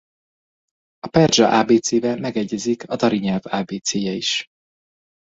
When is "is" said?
4.11-4.45